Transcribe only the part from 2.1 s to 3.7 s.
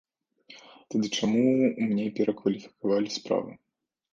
перакваліфікавалі справу?